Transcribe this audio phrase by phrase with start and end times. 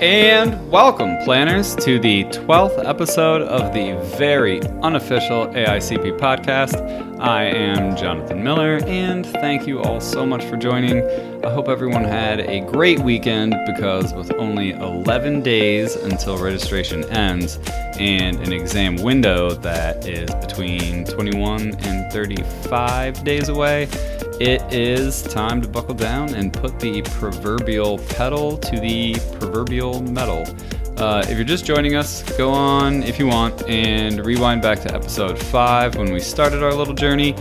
[0.00, 7.20] And welcome, planners, to the 12th episode of the very unofficial AICP podcast.
[7.20, 11.04] I am Jonathan Miller, and thank you all so much for joining.
[11.44, 17.58] I hope everyone had a great weekend because, with only 11 days until registration ends
[17.98, 23.86] and an exam window that is between 21 and 35 days away,
[24.40, 30.46] it is time to buckle down and put the proverbial pedal to the proverbial metal.
[30.96, 34.94] Uh, if you're just joining us, go on if you want and rewind back to
[34.94, 37.34] episode 5 when we started our little journey.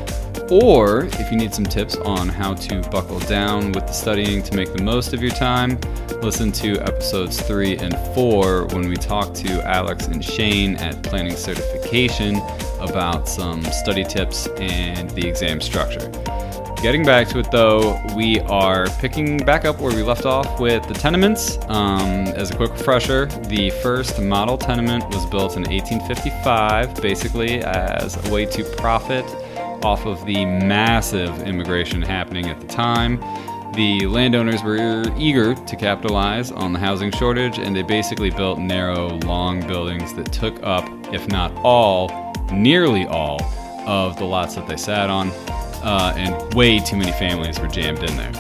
[0.52, 4.56] Or if you need some tips on how to buckle down with the studying to
[4.56, 5.80] make the most of your time,
[6.22, 11.38] listen to episodes 3 and 4 when we talk to Alex and Shane at Planning
[11.38, 12.42] Certification
[12.82, 16.12] about some study tips and the exam structure.
[16.82, 20.88] Getting back to it though, we are picking back up where we left off with
[20.88, 21.58] the tenements.
[21.68, 28.16] Um, as a quick refresher, the first model tenement was built in 1855, basically as
[28.26, 29.26] a way to profit
[29.84, 33.20] off of the massive immigration happening at the time.
[33.74, 39.10] The landowners were eager to capitalize on the housing shortage, and they basically built narrow,
[39.26, 43.42] long buildings that took up, if not all, nearly all,
[43.86, 45.32] of the lots that they sat on
[45.84, 48.32] uh, and way too many families were jammed in there.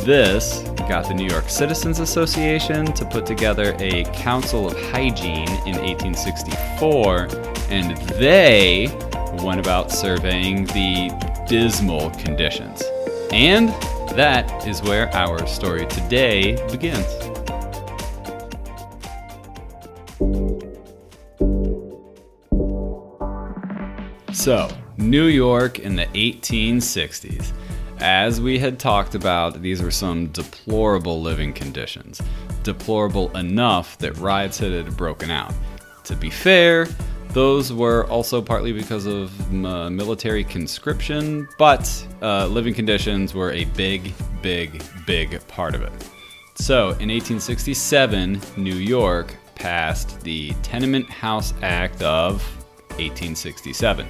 [0.00, 5.76] This got the New York Citizens Association to put together a Council of Hygiene in
[5.76, 7.28] 1864,
[7.70, 8.88] and they
[9.42, 12.82] went about surveying the dismal conditions.
[13.32, 13.68] And
[14.16, 17.06] that is where our story today begins.
[24.32, 24.68] So,
[25.02, 27.52] New York in the 1860s.
[27.98, 32.22] As we had talked about, these were some deplorable living conditions.
[32.62, 35.52] Deplorable enough that riots had broken out.
[36.04, 36.86] To be fair,
[37.30, 43.64] those were also partly because of uh, military conscription, but uh, living conditions were a
[43.66, 45.92] big, big, big part of it.
[46.54, 52.42] So, in 1867, New York passed the Tenement House Act of
[52.98, 54.06] 1867.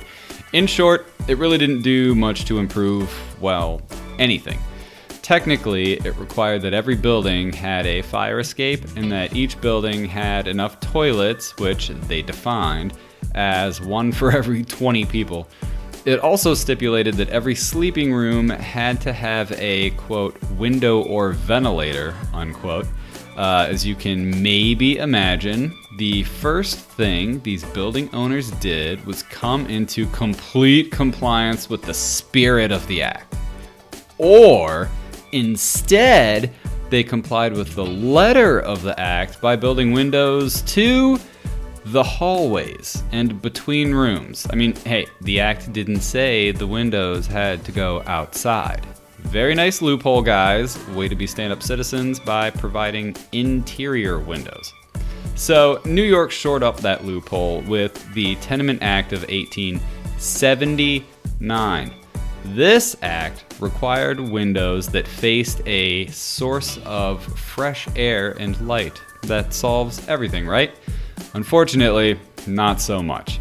[0.52, 3.80] In short, it really didn't do much to improve, well,
[4.18, 4.58] anything.
[5.22, 10.46] Technically, it required that every building had a fire escape and that each building had
[10.46, 12.92] enough toilets, which they defined
[13.34, 15.48] as one for every 20 people.
[16.04, 22.14] It also stipulated that every sleeping room had to have a quote window or ventilator
[22.34, 22.86] unquote.
[23.36, 29.66] Uh, as you can maybe imagine, the first thing these building owners did was come
[29.66, 33.36] into complete compliance with the spirit of the act.
[34.16, 34.88] Or
[35.32, 36.52] instead,
[36.88, 41.18] they complied with the letter of the act by building windows to
[41.86, 44.46] the hallways and between rooms.
[44.50, 48.86] I mean, hey, the act didn't say the windows had to go outside.
[49.18, 50.78] Very nice loophole, guys.
[50.88, 54.72] Way to be stand up citizens by providing interior windows.
[55.34, 61.90] So, New York shored up that loophole with the Tenement Act of 1879.
[62.44, 69.00] This act required windows that faced a source of fresh air and light.
[69.22, 70.72] That solves everything, right?
[71.34, 73.40] Unfortunately, not so much.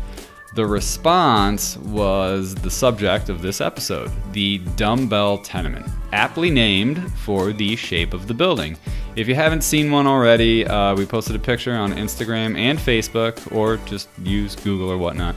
[0.54, 7.76] The response was the subject of this episode the dumbbell tenement, aptly named for the
[7.76, 8.78] shape of the building.
[9.14, 13.54] If you haven't seen one already, uh, we posted a picture on Instagram and Facebook,
[13.54, 15.36] or just use Google or whatnot.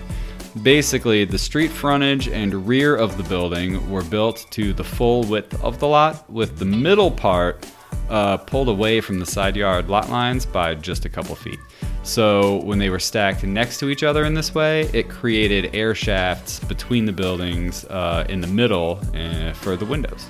[0.63, 5.61] Basically, the street frontage and rear of the building were built to the full width
[5.65, 7.67] of the lot, with the middle part
[8.09, 11.59] uh, pulled away from the side yard lot lines by just a couple feet.
[12.05, 15.97] So when they were stacked next to each other in this way, it created air
[15.97, 20.29] shafts between the buildings uh, in the middle uh, for the windows.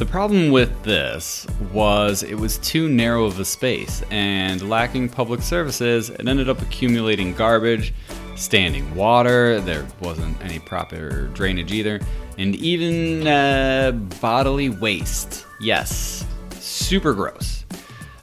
[0.00, 5.42] The problem with this was it was too narrow of a space, and lacking public
[5.42, 7.92] services, it ended up accumulating garbage,
[8.34, 12.00] standing water, there wasn't any proper drainage either,
[12.38, 13.92] and even uh,
[14.22, 15.44] bodily waste.
[15.60, 17.66] Yes, super gross.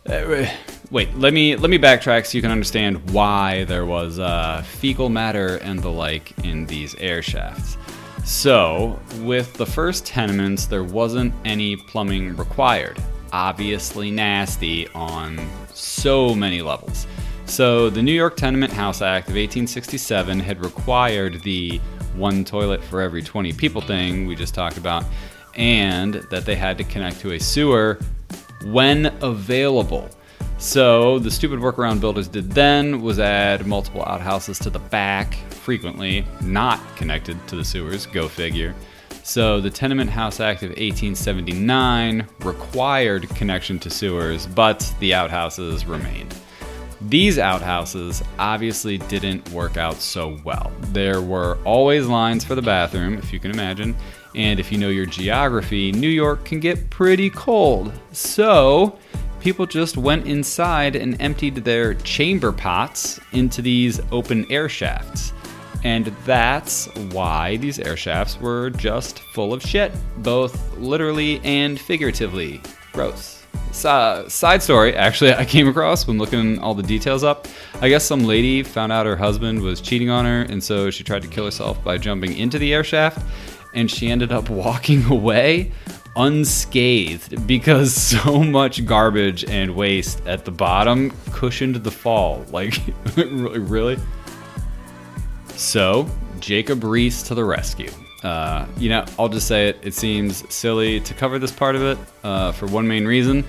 [0.10, 0.48] Uh,
[0.90, 5.10] wait, let me let me backtrack so you can understand why there was uh, fecal
[5.10, 7.78] matter and the like in these air shafts.
[8.28, 13.00] So, with the first tenements, there wasn't any plumbing required.
[13.32, 15.40] Obviously nasty on
[15.74, 17.08] so many levels.
[17.46, 21.80] So, the New York Tenement House Act of 1867 had required the
[22.16, 25.06] one toilet for every 20 people thing we just talked about,
[25.56, 27.98] and that they had to connect to a sewer
[28.66, 30.10] when available.
[30.60, 36.26] So, the stupid workaround builders did then was add multiple outhouses to the back, frequently
[36.42, 38.74] not connected to the sewers, go figure.
[39.22, 46.34] So, the Tenement House Act of 1879 required connection to sewers, but the outhouses remained.
[47.02, 50.72] These outhouses obviously didn't work out so well.
[50.92, 53.96] There were always lines for the bathroom, if you can imagine,
[54.34, 57.92] and if you know your geography, New York can get pretty cold.
[58.12, 58.98] So,
[59.40, 65.34] people just went inside and emptied their chamber pots into these open air shafts.
[65.84, 72.62] And that's why these air shafts were just full of shit, both literally and figuratively.
[72.94, 73.38] Gross.
[73.72, 77.48] Side story, actually, I came across when looking all the details up.
[77.80, 81.04] I guess some lady found out her husband was cheating on her, and so she
[81.04, 83.24] tried to kill herself by jumping into the air shaft,
[83.76, 85.72] and she ended up walking away
[86.18, 87.94] unscathed because
[88.24, 92.46] so much garbage and waste at the bottom cushioned the fall.
[92.52, 92.80] Like,
[93.16, 93.60] really?
[93.60, 93.98] Really.
[95.56, 96.10] So,
[96.40, 97.92] Jacob Riis to the rescue.
[98.24, 99.78] Uh, you know, I'll just say it.
[99.84, 103.44] It seems silly to cover this part of it uh, for one main reason.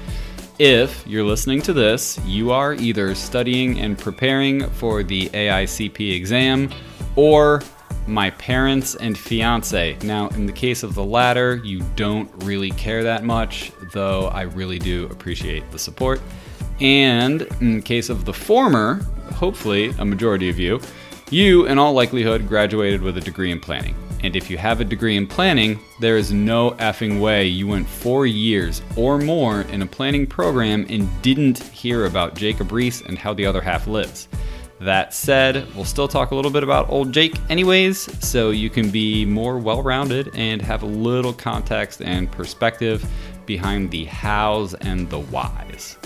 [0.59, 6.71] If you're listening to this, you are either studying and preparing for the AICP exam
[7.17, 7.63] or
[8.09, 9.97] my parents and fiance.
[10.03, 14.43] Now, in the case of the latter, you don't really care that much, though I
[14.43, 16.21] really do appreciate the support.
[16.81, 19.03] And in case of the former,
[19.35, 20.81] hopefully a majority of you,
[21.31, 23.95] you, in all likelihood, graduated with a degree in planning.
[24.23, 27.89] And if you have a degree in planning, there is no effing way you went
[27.89, 33.17] four years or more in a planning program and didn't hear about Jacob Riis and
[33.17, 34.27] how the other half lives.
[34.81, 38.91] That said, we'll still talk a little bit about old Jake, anyways, so you can
[38.91, 43.05] be more well rounded and have a little context and perspective
[43.45, 45.97] behind the hows and the whys.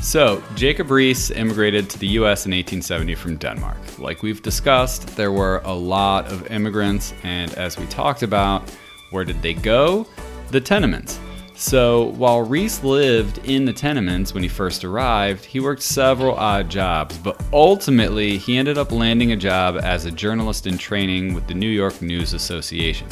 [0.00, 3.78] So, Jacob Riis immigrated to the US in 1870 from Denmark.
[3.98, 8.68] Like we've discussed, there were a lot of immigrants, and as we talked about,
[9.10, 10.06] where did they go?
[10.50, 11.18] The tenements.
[11.54, 16.68] So, while Riis lived in the tenements when he first arrived, he worked several odd
[16.68, 21.46] jobs, but ultimately he ended up landing a job as a journalist in training with
[21.46, 23.06] the New York News Association.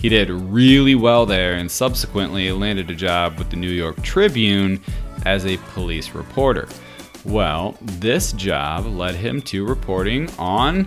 [0.00, 4.80] He did really well there and subsequently landed a job with the New York Tribune
[5.26, 6.68] as a police reporter.
[7.24, 10.86] Well, this job led him to reporting on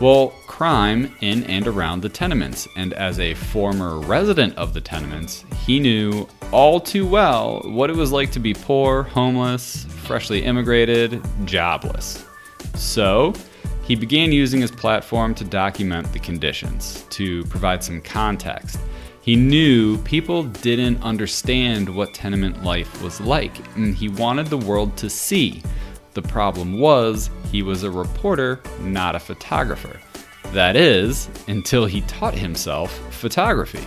[0.00, 5.44] well, crime in and around the tenements, and as a former resident of the tenements,
[5.64, 11.20] he knew all too well what it was like to be poor, homeless, freshly immigrated,
[11.44, 12.24] jobless.
[12.76, 13.34] So,
[13.82, 18.78] he began using his platform to document the conditions, to provide some context.
[19.20, 24.96] He knew people didn't understand what tenement life was like, and he wanted the world
[24.98, 25.60] to see
[26.12, 30.00] the problem was, he was a reporter, not a photographer.
[30.52, 33.84] That is, until he taught himself photography.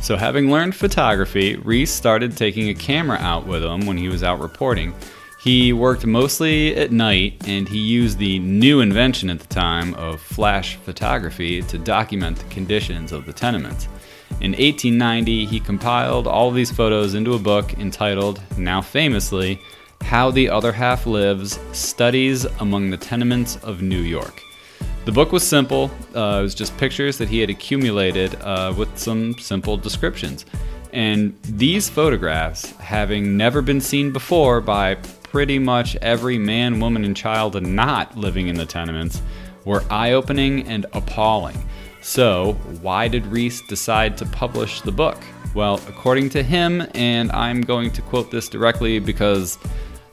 [0.00, 4.22] So, having learned photography, Riis started taking a camera out with him when he was
[4.22, 4.94] out reporting.
[5.38, 10.20] He worked mostly at night and he used the new invention at the time of
[10.20, 13.86] flash photography to document the conditions of the tenements.
[14.40, 19.60] In 1890, he compiled all these photos into a book entitled, now famously,
[20.02, 24.42] how the Other Half Lives Studies Among the Tenements of New York.
[25.08, 28.98] The book was simple, uh, it was just pictures that he had accumulated uh, with
[28.98, 30.44] some simple descriptions.
[30.92, 37.16] And these photographs, having never been seen before by pretty much every man, woman, and
[37.16, 39.22] child not living in the tenements,
[39.64, 41.56] were eye opening and appalling.
[42.02, 45.16] So, why did Riis decide to publish the book?
[45.54, 49.56] Well, according to him, and I'm going to quote this directly because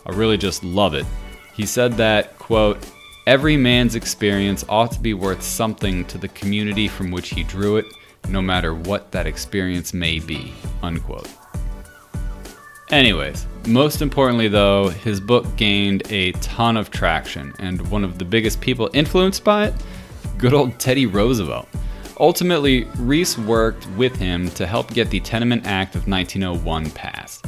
[0.05, 1.05] I really just love it.
[1.53, 2.77] He said that, quote,
[3.27, 7.77] every man's experience ought to be worth something to the community from which he drew
[7.77, 7.85] it,
[8.29, 11.29] no matter what that experience may be, unquote.
[12.91, 18.25] Anyways, most importantly though, his book gained a ton of traction, and one of the
[18.25, 19.73] biggest people influenced by it,
[20.37, 21.67] good old Teddy Roosevelt.
[22.19, 27.45] Ultimately, Riis worked with him to help get the Tenement Act of 1901 passed.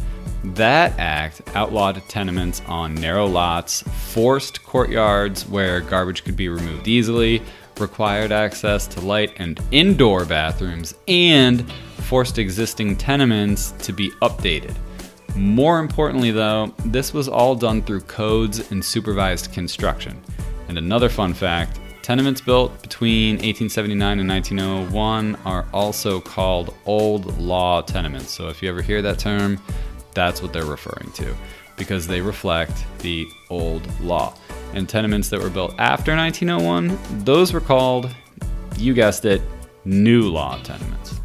[0.56, 7.42] That act outlawed tenements on narrow lots, forced courtyards where garbage could be removed easily,
[7.80, 14.76] required access to light and indoor bathrooms, and forced existing tenements to be updated.
[15.36, 20.20] More importantly, though, this was all done through codes and supervised construction.
[20.70, 27.82] And another fun fact Tenements built between 1879 and 1901 are also called old law
[27.82, 28.32] tenements.
[28.32, 29.60] So if you ever hear that term,
[30.18, 31.36] that's what they're referring to
[31.76, 34.34] because they reflect the old law.
[34.74, 38.10] And tenements that were built after 1901, those were called,
[38.78, 39.44] you guessed it,
[39.86, 41.22] new law tenements.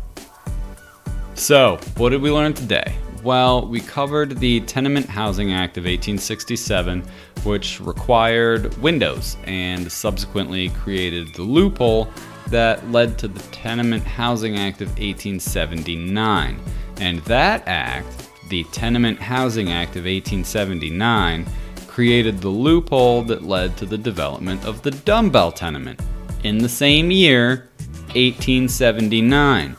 [1.34, 2.94] So, what did we learn today?
[3.24, 7.02] Well, we covered the Tenement Housing Act of 1867,
[7.44, 12.10] which required windows and subsequently created the loophole
[12.48, 16.60] that led to the Tenement Housing Act of 1879.
[16.98, 18.21] And that act,
[18.52, 21.46] the Tenement Housing Act of 1879,
[21.86, 25.98] created the loophole that led to the development of the dumbbell tenement
[26.44, 27.70] in the same year,
[28.14, 29.74] 1879.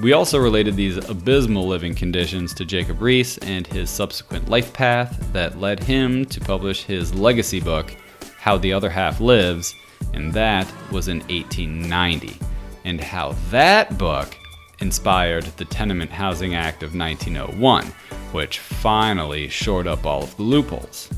[0.00, 5.32] We also related these abysmal living conditions to Jacob Riis and his subsequent life path
[5.32, 7.96] that led him to publish his legacy book,
[8.38, 9.74] How the Other Half Lives,
[10.12, 12.38] and that was in 1890.
[12.84, 14.36] And how that book
[14.80, 17.86] inspired the Tenement Housing Act of 1901,
[18.32, 21.08] which finally shored up all of the loopholes.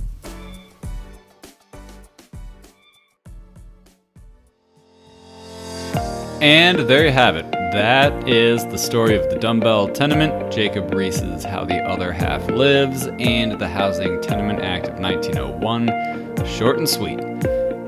[6.40, 7.50] And there you have it.
[7.72, 13.06] That is the story of the dumbbell tenement, Jacob Riis's How the Other Half Lives,
[13.18, 16.46] and the Housing Tenement Act of 1901.
[16.46, 17.18] Short and sweet.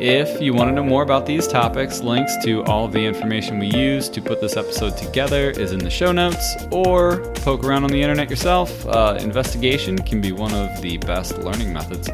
[0.01, 3.67] If you want to know more about these topics, links to all the information we
[3.67, 7.91] use to put this episode together is in the show notes, or poke around on
[7.91, 8.87] the internet yourself.
[8.87, 12.09] Uh, investigation can be one of the best learning methods.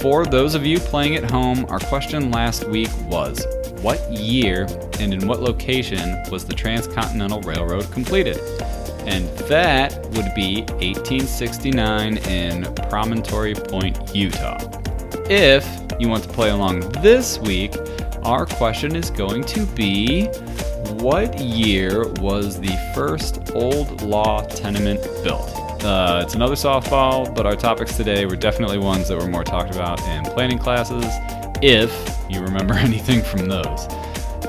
[0.00, 3.44] For those of you playing at home, our question last week was
[3.82, 4.66] what year
[4.98, 8.38] and in what location was the Transcontinental Railroad completed?
[9.06, 14.81] And that would be 1869 in Promontory Point, Utah.
[15.34, 15.66] If
[15.98, 17.74] you want to play along this week,
[18.22, 20.26] our question is going to be
[21.00, 25.50] What year was the first old law tenement built?
[25.82, 29.74] Uh, it's another softball, but our topics today were definitely ones that were more talked
[29.74, 31.06] about in planning classes
[31.62, 31.90] if
[32.28, 33.88] you remember anything from those.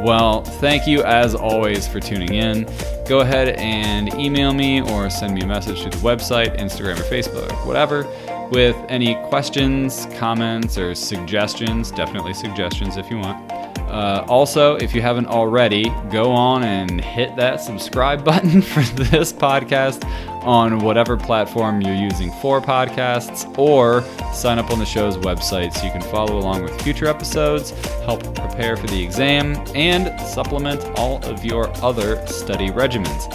[0.02, 2.68] Well, thank you as always for tuning in.
[3.08, 7.04] Go ahead and email me or send me a message through the website, Instagram, or
[7.04, 8.04] Facebook, whatever,
[8.52, 11.92] with any questions, comments, or suggestions.
[11.92, 13.52] Definitely suggestions if you want.
[13.94, 19.32] Uh, also, if you haven't already, go on and hit that subscribe button for this
[19.32, 20.04] podcast
[20.44, 24.02] on whatever platform you're using for podcasts, or
[24.34, 27.70] sign up on the show's website so you can follow along with future episodes,
[28.04, 33.32] help prepare for the exam, and supplement all of your other study regimens.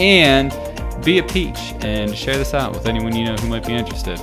[0.00, 0.52] And
[1.04, 4.18] be a peach and share this out with anyone you know who might be interested.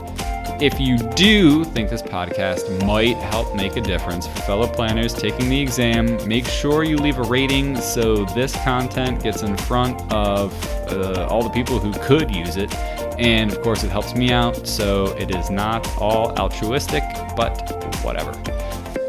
[0.61, 5.49] If you do think this podcast might help make a difference for fellow planners taking
[5.49, 10.53] the exam, make sure you leave a rating so this content gets in front of
[10.89, 12.73] uh, all the people who could use it.
[13.19, 17.03] And of course, it helps me out, so it is not all altruistic,
[17.35, 18.31] but whatever.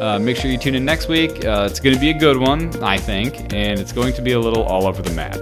[0.01, 1.45] Uh, make sure you tune in next week.
[1.45, 4.33] Uh, it's going to be a good one, I think, and it's going to be
[4.33, 5.37] a little all over the map.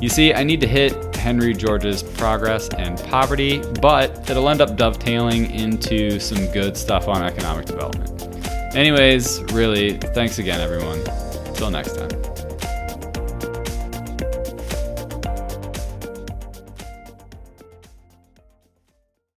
[0.00, 4.76] You see, I need to hit Henry George's progress and poverty, but it'll end up
[4.76, 8.46] dovetailing into some good stuff on economic development.
[8.76, 11.02] Anyways, really, thanks again, everyone.
[11.52, 12.15] Till next time.